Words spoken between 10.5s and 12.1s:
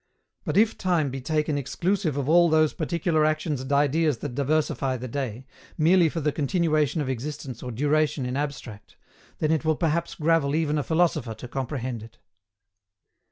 even a philosopher to comprehend